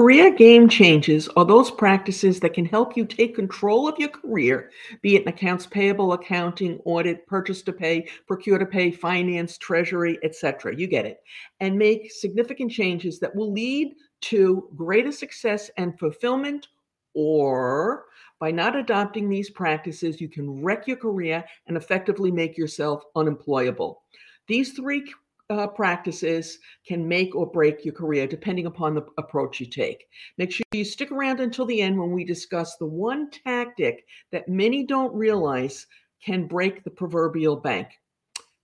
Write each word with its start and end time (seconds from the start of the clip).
career 0.00 0.30
game 0.34 0.66
changes 0.66 1.28
are 1.36 1.44
those 1.44 1.70
practices 1.70 2.40
that 2.40 2.54
can 2.54 2.64
help 2.64 2.96
you 2.96 3.04
take 3.04 3.34
control 3.34 3.86
of 3.86 3.98
your 3.98 4.08
career, 4.08 4.70
be 5.02 5.14
it 5.14 5.22
in 5.24 5.28
accounts 5.28 5.66
payable, 5.66 6.14
accounting, 6.14 6.78
audit, 6.86 7.26
purchase 7.26 7.60
to 7.60 7.70
pay, 7.70 8.08
procure 8.26 8.56
to 8.56 8.64
pay, 8.64 8.90
finance, 8.90 9.58
treasury, 9.58 10.18
etc. 10.22 10.74
You 10.74 10.86
get 10.86 11.04
it. 11.04 11.20
And 11.60 11.76
make 11.76 12.10
significant 12.10 12.72
changes 12.72 13.18
that 13.18 13.36
will 13.36 13.52
lead 13.52 13.94
to 14.22 14.70
greater 14.74 15.12
success 15.12 15.70
and 15.76 15.98
fulfillment 15.98 16.68
or 17.12 18.06
by 18.38 18.50
not 18.50 18.76
adopting 18.76 19.28
these 19.28 19.50
practices, 19.50 20.18
you 20.18 20.30
can 20.30 20.62
wreck 20.62 20.86
your 20.86 20.96
career 20.96 21.44
and 21.66 21.76
effectively 21.76 22.30
make 22.30 22.56
yourself 22.56 23.02
unemployable. 23.16 24.00
These 24.46 24.72
three 24.72 25.04
uh, 25.50 25.66
practices 25.66 26.58
can 26.86 27.06
make 27.06 27.34
or 27.34 27.50
break 27.50 27.84
your 27.84 27.92
career 27.92 28.26
depending 28.26 28.66
upon 28.66 28.94
the 28.94 29.04
approach 29.18 29.60
you 29.60 29.66
take. 29.66 30.04
Make 30.38 30.52
sure 30.52 30.64
you 30.72 30.84
stick 30.84 31.10
around 31.10 31.40
until 31.40 31.66
the 31.66 31.82
end 31.82 31.98
when 31.98 32.12
we 32.12 32.24
discuss 32.24 32.76
the 32.76 32.86
one 32.86 33.30
tactic 33.30 34.06
that 34.30 34.48
many 34.48 34.84
don't 34.84 35.14
realize 35.14 35.86
can 36.24 36.46
break 36.46 36.84
the 36.84 36.90
proverbial 36.90 37.56
bank. 37.56 37.88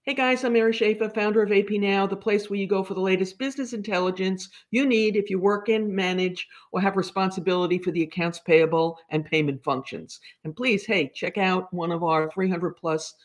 Hey 0.05 0.15
guys, 0.15 0.45
I'm 0.45 0.53
Mary 0.53 0.73
Schaeffer, 0.73 1.09
founder 1.09 1.43
of 1.43 1.51
AP 1.51 1.71
Now, 1.71 2.07
the 2.07 2.15
place 2.15 2.49
where 2.49 2.61
you 2.61 2.69
go 2.69 2.85
for 2.85 2.95
the 2.95 3.01
latest 3.01 3.41
business 3.41 3.73
intelligence 3.73 4.49
you 4.71 4.87
need 4.87 5.17
if 5.17 5.29
you 5.29 5.41
work 5.41 5.69
in, 5.69 5.93
manage, 5.93 6.47
or 6.71 6.81
have 6.81 6.97
responsibility 6.97 7.77
for 7.79 7.91
the 7.91 8.05
accounts 8.05 8.39
payable 8.39 9.01
and 9.11 9.25
payment 9.25 9.65
functions. 9.65 10.21
And 10.45 10.55
please, 10.55 10.87
hey, 10.87 11.11
check 11.13 11.39
out 11.39 11.75
one 11.75 11.91
of 11.91 12.05
our 12.05 12.31
300 12.31 12.77
plus 12.77 13.17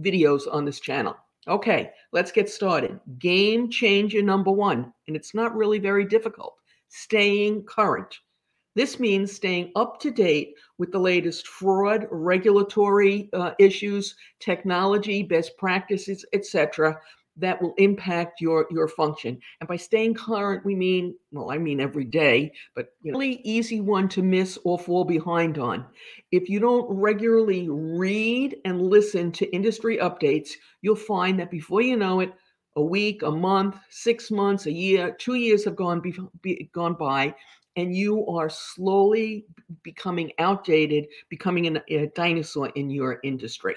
videos 0.00 0.52
on 0.52 0.64
this 0.64 0.80
channel. 0.80 1.14
Okay, 1.46 1.90
let's 2.12 2.32
get 2.32 2.48
started. 2.48 2.98
Game 3.18 3.70
changer 3.70 4.22
number 4.22 4.50
one, 4.50 4.92
and 5.06 5.16
it's 5.16 5.34
not 5.34 5.54
really 5.54 5.78
very 5.78 6.04
difficult 6.04 6.54
staying 6.88 7.64
current. 7.64 8.20
This 8.76 8.98
means 8.98 9.32
staying 9.32 9.72
up 9.76 10.00
to 10.00 10.10
date 10.10 10.54
with 10.78 10.90
the 10.92 10.98
latest 10.98 11.46
fraud, 11.46 12.06
regulatory 12.10 13.28
uh, 13.32 13.52
issues, 13.58 14.16
technology, 14.40 15.22
best 15.22 15.56
practices, 15.58 16.24
etc., 16.32 16.98
that 17.36 17.60
will 17.60 17.74
impact 17.78 18.40
your 18.40 18.66
your 18.70 18.88
function. 18.88 19.38
And 19.60 19.68
by 19.68 19.76
staying 19.76 20.14
current, 20.14 20.64
we 20.64 20.74
mean 20.74 21.14
well, 21.32 21.50
I 21.50 21.58
mean 21.58 21.80
every 21.80 22.04
day, 22.04 22.52
but 22.74 22.88
you 23.02 23.12
know, 23.12 23.18
really 23.18 23.40
easy 23.44 23.80
one 23.80 24.08
to 24.10 24.22
miss 24.22 24.58
or 24.64 24.78
fall 24.78 25.04
behind 25.04 25.58
on. 25.58 25.84
If 26.30 26.48
you 26.48 26.60
don't 26.60 26.86
regularly 26.88 27.68
read 27.68 28.56
and 28.64 28.82
listen 28.82 29.32
to 29.32 29.54
industry 29.54 29.98
updates, 29.98 30.50
you'll 30.82 30.96
find 30.96 31.38
that 31.40 31.50
before 31.50 31.80
you 31.80 31.96
know 31.96 32.20
it, 32.20 32.32
a 32.76 32.82
week, 32.82 33.22
a 33.22 33.30
month, 33.30 33.76
six 33.90 34.30
months, 34.30 34.66
a 34.66 34.72
year, 34.72 35.14
two 35.18 35.34
years 35.34 35.64
have 35.64 35.76
gone 35.76 36.00
be, 36.00 36.14
be, 36.42 36.70
gone 36.72 36.94
by, 36.94 37.34
and 37.76 37.94
you 37.94 38.26
are 38.26 38.48
slowly 38.48 39.46
becoming 39.82 40.32
outdated, 40.38 41.06
becoming 41.28 41.66
an, 41.66 41.80
a 41.88 42.06
dinosaur 42.14 42.68
in 42.70 42.90
your 42.90 43.18
industry. 43.22 43.74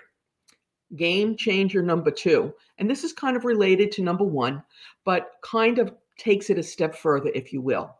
Game 0.95 1.35
changer 1.35 1.81
number 1.81 2.11
two, 2.11 2.53
and 2.77 2.89
this 2.89 3.03
is 3.03 3.11
kind 3.11 3.35
of 3.35 3.43
related 3.43 3.91
to 3.91 4.03
number 4.03 4.23
one, 4.23 4.63
but 5.03 5.33
kind 5.41 5.79
of 5.79 5.93
takes 6.17 6.49
it 6.49 6.57
a 6.57 6.63
step 6.63 6.95
further, 6.95 7.29
if 7.35 7.51
you 7.51 7.61
will. 7.61 7.93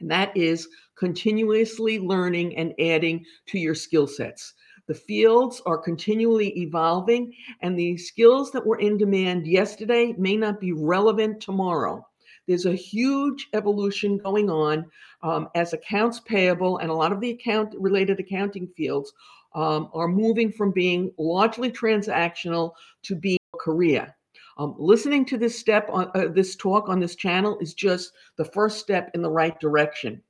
And 0.00 0.10
that 0.10 0.36
is 0.36 0.68
continuously 0.96 1.98
learning 1.98 2.56
and 2.56 2.74
adding 2.78 3.24
to 3.46 3.58
your 3.58 3.74
skill 3.74 4.06
sets. 4.06 4.54
The 4.86 4.94
fields 4.94 5.62
are 5.66 5.78
continually 5.78 6.48
evolving, 6.58 7.32
and 7.62 7.78
the 7.78 7.96
skills 7.96 8.50
that 8.52 8.66
were 8.66 8.80
in 8.80 8.98
demand 8.98 9.46
yesterday 9.46 10.14
may 10.18 10.36
not 10.36 10.60
be 10.60 10.72
relevant 10.72 11.40
tomorrow. 11.40 12.06
There's 12.46 12.66
a 12.66 12.74
huge 12.74 13.48
evolution 13.52 14.18
going 14.18 14.50
on 14.50 14.90
um, 15.22 15.48
as 15.54 15.72
accounts 15.72 16.18
payable 16.18 16.78
and 16.78 16.90
a 16.90 16.94
lot 16.94 17.12
of 17.12 17.20
the 17.20 17.30
account 17.30 17.74
related 17.78 18.18
accounting 18.18 18.66
fields 18.76 19.12
um, 19.54 19.90
are 19.92 20.08
moving 20.08 20.52
from 20.52 20.70
being 20.72 21.12
largely 21.18 21.70
transactional 21.70 22.72
to 23.02 23.14
being 23.14 23.38
a 23.54 23.58
career. 23.58 24.14
Um, 24.58 24.74
listening 24.78 25.24
to 25.26 25.38
this 25.38 25.58
step 25.58 25.88
on 25.90 26.10
uh, 26.14 26.28
this 26.28 26.54
talk 26.56 26.88
on 26.88 27.00
this 27.00 27.16
channel 27.16 27.58
is 27.60 27.72
just 27.74 28.12
the 28.36 28.44
first 28.44 28.78
step 28.78 29.10
in 29.14 29.22
the 29.22 29.30
right 29.30 29.58
direction. 29.58 30.22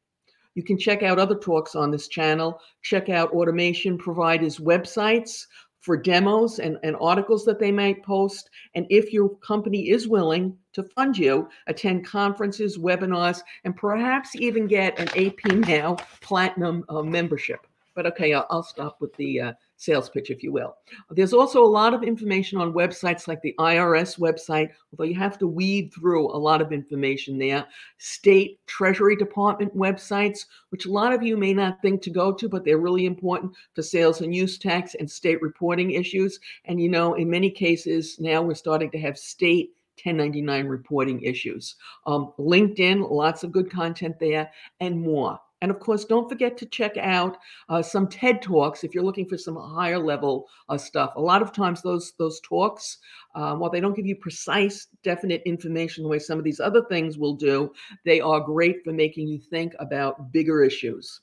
You 0.55 0.63
can 0.63 0.79
check 0.79 1.03
out 1.03 1.19
other 1.19 1.37
talks 1.37 1.75
on 1.75 1.91
this 1.91 2.09
channel. 2.09 2.61
Check 2.83 3.09
out 3.09 3.33
automation 3.33 3.97
providers' 3.99 4.59
websites 4.59 5.47
for 5.81 5.97
demos 5.97 6.59
and, 6.59 6.79
and 6.83 6.97
articles 7.01 7.45
that 7.47 7.59
they 7.59 7.73
might 7.73 8.05
post. 8.05 8.51
And 8.75 8.87
if 8.91 9.13
your 9.13 9.31
company 9.39 9.89
is 9.91 10.09
willing 10.09 10.57
to 10.75 10.83
fund 10.83 11.17
you, 11.17 11.49
attend 11.67 12.07
conferences, 12.07 12.79
webinars, 12.79 13.41
and 13.65 13.75
perhaps 13.75 14.37
even 14.37 14.67
get 14.67 14.99
an 14.99 15.09
AP 15.17 15.67
Now 15.67 15.97
Platinum 16.21 16.85
uh, 16.89 17.03
membership. 17.03 17.67
But 17.95 18.07
okay, 18.07 18.33
I'll, 18.33 18.63
stop 18.63 19.01
with 19.01 19.15
the 19.17 19.41
uh, 19.41 19.53
sales 19.77 20.09
pitch, 20.09 20.31
if 20.31 20.43
you 20.43 20.53
will. 20.53 20.77
There's 21.11 21.33
also 21.33 21.65
a 21.65 21.67
lot 21.67 21.93
of 21.93 22.03
information 22.03 22.61
on 22.61 22.73
websites 22.73 23.27
like 23.27 23.43
the 23.43 23.55
IRS 23.59 24.19
website, 24.19 24.71
although 24.93 25.09
you 25.09 25.17
have 25.17 25.39
to 25.39 25.47
weed 25.47 25.93
through 25.93 26.29
a 26.29 26.39
lot 26.39 26.61
of 26.61 26.73
information 26.73 27.39
there. 27.39 27.67
State 27.99 28.61
Treasury 28.67 29.17
Department 29.17 29.77
websites, 29.77 30.47
which 30.69 30.87
a 30.87 30.93
lot 30.93 31.13
of 31.13 31.23
you 31.23 31.37
may 31.37 31.53
not 31.53 31.83
think 31.83 32.01
to 32.03 32.11
go 32.11 32.33
to, 32.33 32.49
but 32.49 32.65
they're 32.65 32.79
really 32.79 33.07
important 33.07 33.53
for 33.75 33.83
sales 33.83 34.21
and 34.21 34.35
use 34.35 34.59
tax 34.59 34.95
and 34.95 35.11
state 35.11 35.43
reporting 35.43 35.91
issues. 35.91 36.39
And 36.67 36.81
you 36.81 36.89
know, 36.89 37.15
in 37.15 37.29
many 37.29 37.51
cases 37.51 38.21
now 38.21 38.43
we're 38.43 38.55
starting 38.55 38.91
to 38.93 39.01
have 39.01 39.19
state 39.19 39.73
1099 40.05 40.67
reporting 40.67 41.23
issues. 41.23 41.77
Um, 42.07 42.33
LinkedIn, 42.39 43.11
lots 43.11 43.45
of 43.45 43.53
good 43.53 43.71
content 43.71 44.19
there, 44.19 44.51
and 44.81 45.01
more. 45.01 45.39
And 45.63 45.71
of 45.71 45.79
course, 45.79 46.05
don't 46.05 46.29
forget 46.29 46.57
to 46.59 46.67
check 46.67 46.97
out 46.97 47.37
uh, 47.69 47.83
some 47.83 48.09
TED 48.09 48.41
talks 48.41 48.83
if 48.83 48.95
you're 48.95 49.05
looking 49.05 49.29
for 49.29 49.37
some 49.37 49.57
higher 49.57 49.99
level 49.99 50.49
uh, 50.69 50.79
stuff. 50.79 51.13
A 51.17 51.21
lot 51.21 51.43
of 51.43 51.53
times, 51.53 51.83
those 51.83 52.15
those 52.19 52.41
talks, 52.41 52.99
uh, 53.35 53.55
while 53.57 53.71
they 53.71 53.81
don't 53.81 53.97
give 53.97 54.07
you 54.07 54.17
precise, 54.17 54.87
definite 55.03 55.43
information 55.45 56.03
the 56.03 56.09
way 56.09 56.19
some 56.19 56.39
of 56.39 56.45
these 56.45 56.61
other 56.61 56.85
things 56.85 57.19
will 57.19 57.35
do, 57.35 57.71
they 58.05 58.21
are 58.21 58.41
great 58.41 58.83
for 58.85 58.93
making 58.93 59.29
you 59.29 59.39
think 59.39 59.75
about 59.79 60.33
bigger 60.33 60.63
issues. 60.63 61.21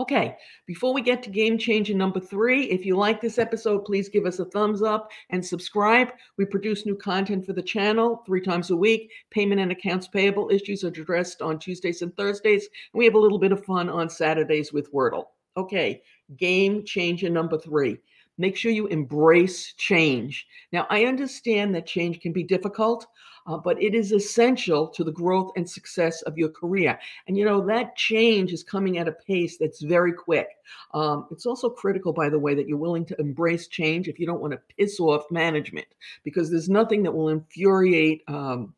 Okay, 0.00 0.38
before 0.66 0.94
we 0.94 1.02
get 1.02 1.22
to 1.24 1.28
game 1.28 1.58
changer 1.58 1.92
number 1.92 2.20
three, 2.20 2.62
if 2.70 2.86
you 2.86 2.96
like 2.96 3.20
this 3.20 3.36
episode, 3.36 3.84
please 3.84 4.08
give 4.08 4.24
us 4.24 4.38
a 4.38 4.46
thumbs 4.46 4.80
up 4.80 5.10
and 5.28 5.44
subscribe. 5.44 6.08
We 6.38 6.46
produce 6.46 6.86
new 6.86 6.96
content 6.96 7.44
for 7.44 7.52
the 7.52 7.60
channel 7.60 8.22
three 8.24 8.40
times 8.40 8.70
a 8.70 8.76
week. 8.76 9.10
Payment 9.30 9.60
and 9.60 9.72
accounts 9.72 10.08
payable 10.08 10.48
issues 10.50 10.84
are 10.84 10.88
addressed 10.88 11.42
on 11.42 11.58
Tuesdays 11.58 12.00
and 12.00 12.16
Thursdays. 12.16 12.66
And 12.94 12.98
we 12.98 13.04
have 13.04 13.14
a 13.14 13.18
little 13.18 13.38
bit 13.38 13.52
of 13.52 13.62
fun 13.62 13.90
on 13.90 14.08
Saturdays 14.08 14.72
with 14.72 14.90
Wordle. 14.90 15.26
Okay, 15.58 16.00
game 16.38 16.82
changer 16.82 17.28
number 17.28 17.58
three. 17.58 17.98
Make 18.40 18.56
sure 18.56 18.72
you 18.72 18.86
embrace 18.86 19.74
change. 19.74 20.46
Now, 20.72 20.86
I 20.90 21.04
understand 21.04 21.74
that 21.74 21.86
change 21.86 22.20
can 22.20 22.32
be 22.32 22.42
difficult 22.42 23.06
uh, 23.46 23.56
but 23.56 23.82
it 23.82 23.94
is 23.94 24.12
essential 24.12 24.86
to 24.88 25.04
the 25.04 25.12
growth 25.12 25.50
and 25.56 25.68
success 25.68 26.22
of 26.22 26.38
your 26.38 26.48
career. 26.48 26.98
And 27.26 27.36
you 27.36 27.44
know, 27.44 27.64
that 27.66 27.96
change 27.96 28.52
is 28.52 28.62
coming 28.62 28.98
at 28.98 29.08
a 29.08 29.12
pace 29.12 29.56
that's 29.58 29.82
very 29.82 30.12
quick. 30.12 30.48
Um, 30.94 31.26
it's 31.30 31.46
also 31.46 31.68
critical, 31.68 32.12
by 32.12 32.28
the 32.28 32.38
way, 32.38 32.54
that 32.54 32.68
you're 32.68 32.78
willing 32.78 33.04
to 33.06 33.20
embrace 33.20 33.66
change 33.68 34.08
if 34.08 34.18
you 34.18 34.26
don't 34.26 34.40
want 34.40 34.52
to 34.52 34.60
piss 34.76 35.00
off 35.00 35.30
management, 35.30 35.88
because 36.22 36.50
there's 36.50 36.68
nothing 36.68 37.02
that 37.02 37.12
will 37.12 37.30
infuriate. 37.30 38.22
Um, 38.28 38.74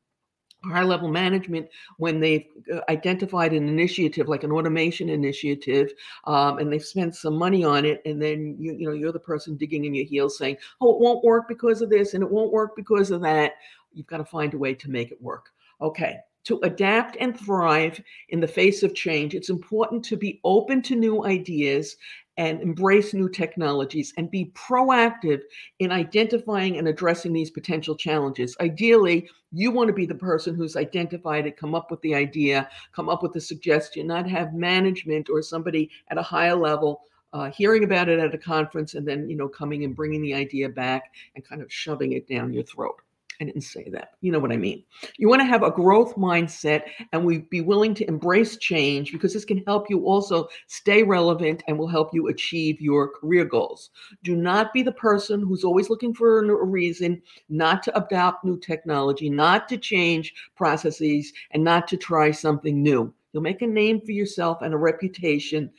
high 0.64 0.82
level 0.82 1.08
management 1.08 1.68
when 1.96 2.20
they've 2.20 2.46
uh, 2.72 2.80
identified 2.88 3.52
an 3.52 3.68
initiative 3.68 4.28
like 4.28 4.44
an 4.44 4.52
automation 4.52 5.08
initiative 5.08 5.92
um, 6.24 6.58
and 6.58 6.72
they've 6.72 6.84
spent 6.84 7.14
some 7.14 7.36
money 7.36 7.64
on 7.64 7.84
it 7.84 8.00
and 8.04 8.22
then 8.22 8.56
you, 8.58 8.72
you 8.74 8.86
know 8.86 8.94
you're 8.94 9.12
the 9.12 9.18
person 9.18 9.56
digging 9.56 9.84
in 9.84 9.94
your 9.94 10.04
heels 10.04 10.38
saying 10.38 10.56
oh 10.80 10.94
it 10.94 11.00
won't 11.00 11.24
work 11.24 11.48
because 11.48 11.82
of 11.82 11.90
this 11.90 12.14
and 12.14 12.22
it 12.22 12.30
won't 12.30 12.52
work 12.52 12.76
because 12.76 13.10
of 13.10 13.20
that 13.20 13.54
You've 13.94 14.06
got 14.06 14.18
to 14.18 14.24
find 14.24 14.54
a 14.54 14.58
way 14.58 14.74
to 14.74 14.90
make 14.90 15.10
it 15.10 15.20
work. 15.20 15.50
Okay. 15.80 16.18
To 16.44 16.58
adapt 16.64 17.16
and 17.20 17.38
thrive 17.38 18.00
in 18.30 18.40
the 18.40 18.48
face 18.48 18.82
of 18.82 18.94
change, 18.94 19.34
it's 19.34 19.50
important 19.50 20.04
to 20.06 20.16
be 20.16 20.40
open 20.42 20.82
to 20.82 20.96
new 20.96 21.24
ideas 21.24 21.96
and 22.36 22.60
embrace 22.60 23.14
new 23.14 23.28
technologies 23.28 24.12
and 24.16 24.30
be 24.30 24.52
proactive 24.54 25.42
in 25.78 25.92
identifying 25.92 26.78
and 26.78 26.88
addressing 26.88 27.32
these 27.32 27.50
potential 27.50 27.94
challenges. 27.94 28.56
Ideally, 28.60 29.28
you 29.52 29.70
want 29.70 29.88
to 29.88 29.94
be 29.94 30.06
the 30.06 30.14
person 30.14 30.54
who's 30.54 30.76
identified 30.76 31.46
it, 31.46 31.56
come 31.56 31.74
up 31.74 31.90
with 31.90 32.00
the 32.00 32.14
idea, 32.14 32.68
come 32.92 33.08
up 33.08 33.22
with 33.22 33.32
the 33.32 33.40
suggestion, 33.40 34.06
not 34.06 34.28
have 34.28 34.54
management 34.54 35.28
or 35.28 35.42
somebody 35.42 35.90
at 36.08 36.18
a 36.18 36.22
higher 36.22 36.56
level 36.56 37.02
uh, 37.32 37.50
hearing 37.50 37.84
about 37.84 38.08
it 38.08 38.18
at 38.18 38.34
a 38.34 38.38
conference 38.38 38.94
and 38.94 39.06
then 39.06 39.28
you 39.28 39.36
know 39.36 39.48
coming 39.48 39.84
and 39.84 39.96
bringing 39.96 40.22
the 40.22 40.34
idea 40.34 40.68
back 40.68 41.14
and 41.34 41.44
kind 41.44 41.62
of 41.62 41.72
shoving 41.72 42.12
it 42.12 42.28
down 42.28 42.52
your 42.52 42.62
throat. 42.62 43.00
I 43.40 43.44
didn't 43.44 43.62
say 43.62 43.88
that. 43.90 44.10
You 44.20 44.32
know 44.32 44.38
what 44.38 44.52
I 44.52 44.56
mean. 44.56 44.84
You 45.16 45.28
want 45.28 45.40
to 45.40 45.46
have 45.46 45.62
a 45.62 45.70
growth 45.70 46.14
mindset 46.16 46.82
and 47.12 47.24
we 47.24 47.38
be 47.38 47.60
willing 47.60 47.94
to 47.94 48.08
embrace 48.08 48.56
change 48.56 49.12
because 49.12 49.32
this 49.32 49.44
can 49.44 49.62
help 49.66 49.88
you 49.90 50.06
also 50.06 50.48
stay 50.66 51.02
relevant 51.02 51.62
and 51.66 51.78
will 51.78 51.88
help 51.88 52.10
you 52.12 52.28
achieve 52.28 52.80
your 52.80 53.08
career 53.08 53.44
goals. 53.44 53.90
Do 54.22 54.36
not 54.36 54.72
be 54.72 54.82
the 54.82 54.92
person 54.92 55.40
who's 55.40 55.64
always 55.64 55.90
looking 55.90 56.14
for 56.14 56.40
a 56.40 56.64
reason 56.64 57.22
not 57.48 57.82
to 57.84 57.96
adopt 57.96 58.44
new 58.44 58.58
technology, 58.58 59.28
not 59.28 59.68
to 59.70 59.78
change 59.78 60.34
processes, 60.56 61.32
and 61.52 61.64
not 61.64 61.88
to 61.88 61.96
try 61.96 62.30
something 62.30 62.82
new. 62.82 63.12
You'll 63.32 63.42
make 63.42 63.62
a 63.62 63.66
name 63.66 64.00
for 64.00 64.12
yourself 64.12 64.60
and 64.60 64.74
a 64.74 64.78
reputation 64.78 65.70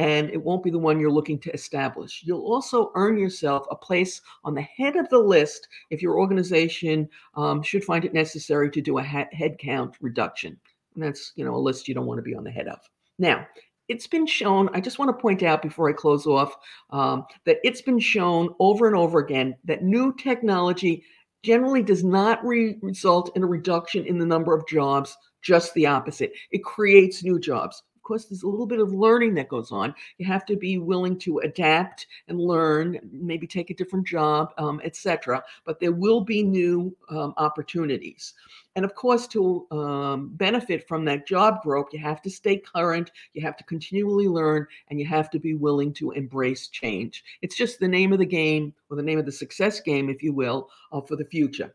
and 0.00 0.30
it 0.30 0.42
won't 0.42 0.62
be 0.62 0.70
the 0.70 0.78
one 0.78 0.98
you're 0.98 1.10
looking 1.10 1.38
to 1.38 1.52
establish. 1.52 2.22
You'll 2.24 2.50
also 2.50 2.90
earn 2.94 3.18
yourself 3.18 3.66
a 3.70 3.76
place 3.76 4.22
on 4.44 4.54
the 4.54 4.62
head 4.62 4.96
of 4.96 5.06
the 5.10 5.18
list 5.18 5.68
if 5.90 6.00
your 6.00 6.18
organization 6.18 7.06
um, 7.34 7.62
should 7.62 7.84
find 7.84 8.06
it 8.06 8.14
necessary 8.14 8.70
to 8.70 8.80
do 8.80 8.96
a 8.96 9.02
ha- 9.02 9.28
headcount 9.36 9.96
reduction. 10.00 10.58
And 10.94 11.04
that's, 11.04 11.32
you 11.36 11.44
know, 11.44 11.54
a 11.54 11.58
list 11.58 11.86
you 11.86 11.94
don't 11.94 12.06
want 12.06 12.16
to 12.16 12.22
be 12.22 12.34
on 12.34 12.44
the 12.44 12.50
head 12.50 12.66
of. 12.66 12.78
Now, 13.18 13.46
it's 13.88 14.06
been 14.06 14.26
shown, 14.26 14.70
I 14.72 14.80
just 14.80 14.98
want 14.98 15.10
to 15.10 15.20
point 15.20 15.42
out 15.42 15.60
before 15.60 15.90
I 15.90 15.92
close 15.92 16.26
off 16.26 16.56
um, 16.88 17.26
that 17.44 17.58
it's 17.62 17.82
been 17.82 17.98
shown 17.98 18.54
over 18.58 18.86
and 18.86 18.96
over 18.96 19.18
again 19.18 19.54
that 19.64 19.84
new 19.84 20.14
technology 20.14 21.04
generally 21.42 21.82
does 21.82 22.02
not 22.02 22.42
re- 22.42 22.78
result 22.80 23.36
in 23.36 23.42
a 23.42 23.46
reduction 23.46 24.06
in 24.06 24.16
the 24.16 24.24
number 24.24 24.54
of 24.54 24.66
jobs, 24.66 25.14
just 25.42 25.74
the 25.74 25.84
opposite. 25.84 26.32
It 26.52 26.64
creates 26.64 27.22
new 27.22 27.38
jobs 27.38 27.82
course, 28.10 28.24
there's 28.24 28.42
a 28.42 28.48
little 28.48 28.66
bit 28.66 28.80
of 28.80 28.92
learning 28.92 29.34
that 29.34 29.48
goes 29.48 29.70
on. 29.70 29.94
You 30.18 30.26
have 30.26 30.44
to 30.46 30.56
be 30.56 30.78
willing 30.78 31.16
to 31.20 31.38
adapt 31.38 32.08
and 32.26 32.40
learn, 32.40 32.98
maybe 33.12 33.46
take 33.46 33.70
a 33.70 33.74
different 33.74 34.04
job, 34.04 34.52
um, 34.58 34.80
etc. 34.82 35.44
But 35.64 35.78
there 35.78 35.92
will 35.92 36.20
be 36.22 36.42
new 36.42 36.96
um, 37.08 37.34
opportunities. 37.36 38.34
And 38.74 38.84
of 38.84 38.96
course, 38.96 39.28
to 39.28 39.64
um, 39.70 40.30
benefit 40.34 40.88
from 40.88 41.04
that 41.04 41.24
job 41.24 41.62
growth, 41.62 41.90
you 41.92 42.00
have 42.00 42.20
to 42.22 42.30
stay 42.30 42.56
current, 42.56 43.12
you 43.32 43.42
have 43.42 43.56
to 43.58 43.64
continually 43.64 44.26
learn, 44.26 44.66
and 44.88 44.98
you 44.98 45.06
have 45.06 45.30
to 45.30 45.38
be 45.38 45.54
willing 45.54 45.92
to 45.94 46.10
embrace 46.10 46.66
change. 46.66 47.22
It's 47.42 47.56
just 47.56 47.78
the 47.78 47.86
name 47.86 48.12
of 48.12 48.18
the 48.18 48.26
game, 48.26 48.74
or 48.90 48.96
the 48.96 49.04
name 49.04 49.20
of 49.20 49.26
the 49.26 49.32
success 49.32 49.80
game, 49.80 50.10
if 50.10 50.20
you 50.20 50.32
will, 50.32 50.68
uh, 50.90 51.00
for 51.00 51.14
the 51.14 51.24
future 51.24 51.74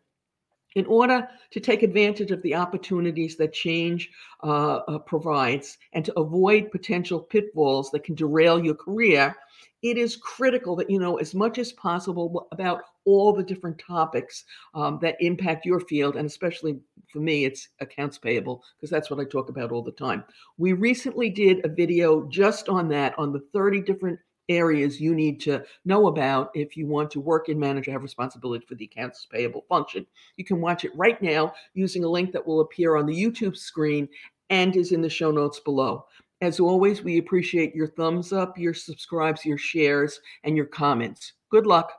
in 0.76 0.86
order 0.88 1.28
to 1.52 1.60
take 1.60 1.84
advantage 1.84 2.32
of 2.32 2.42
the 2.42 2.54
opportunities 2.54 3.38
that 3.38 3.54
change 3.54 4.10
uh, 4.44 4.78
uh, 4.88 5.00
provides 5.00 5.78
and 5.94 6.06
to 6.06 6.20
avoid 6.20 6.72
potential 6.72 7.20
pitfalls 7.20 7.90
that 7.92 8.04
can 8.04 8.16
derail 8.16 8.64
your 8.64 8.76
career, 8.76 9.36
it 9.82 9.98
is 9.98 10.18
critical 10.18 10.76
that 10.76 10.90
you 10.90 11.00
know 11.00 11.18
as 11.18 11.34
much 11.34 11.58
as 11.58 11.72
possible 11.74 12.48
about 12.52 12.82
all 13.06 13.32
the 13.32 13.44
different 13.44 13.80
topics 13.80 14.44
um, 14.74 14.98
that 15.02 15.16
impact 15.20 15.66
your 15.66 15.80
field. 15.80 16.16
And 16.16 16.26
especially 16.26 16.80
for 17.12 17.20
me, 17.20 17.46
it's 17.46 17.70
accounts 17.80 18.18
payable, 18.18 18.64
because 18.76 18.90
that's 18.90 19.10
what 19.10 19.20
I 19.20 19.26
talk 19.26 19.50
about 19.50 19.72
all 19.72 19.84
the 19.84 19.92
time. 19.92 20.24
We 20.58 20.74
recently 20.74 21.30
did 21.30 21.64
a 21.64 21.70
video 21.70 22.28
just 22.30 22.68
on 22.68 22.90
that, 22.90 23.18
on 23.20 23.32
the 23.32 23.44
30 23.54 23.82
different 23.82 24.20
areas 24.50 25.02
you 25.02 25.16
need 25.16 25.40
to 25.42 25.64
know 25.86 26.08
about 26.08 26.52
if 26.54 26.78
you 26.78 26.88
want 26.88 27.10
to 27.12 27.20
work 27.20 27.50
in 27.50 27.60
manager 27.60 27.92
have 27.92 28.04
responsibility 28.04 28.66
for 28.66 28.76
the 28.76 28.86
accounts 28.86 29.26
payable 29.32 29.66
function. 29.68 30.06
You 30.38 30.46
can 30.46 30.62
watch 30.62 30.86
it 30.86 30.96
right 30.96 31.22
now 31.22 31.54
using 31.74 32.04
a 32.04 32.10
link 32.10 32.32
that 32.32 32.46
will 32.46 32.62
appear 32.62 32.96
on 32.96 33.06
the 33.06 33.14
YouTube 33.14 33.58
screen 33.58 34.08
and 34.50 34.76
is 34.76 34.92
in 34.92 35.02
the 35.02 35.10
show 35.10 35.32
notes 35.32 35.60
below. 35.60 36.06
As 36.42 36.60
always, 36.60 37.02
we 37.02 37.18
appreciate 37.18 37.74
your 37.74 37.88
thumbs 37.88 38.34
up, 38.34 38.58
your 38.58 38.74
subscribes, 38.74 39.46
your 39.46 39.58
shares, 39.58 40.20
and 40.44 40.56
your 40.56 40.66
comments. 40.66 41.34
Good 41.50 41.66
luck. 41.66 41.92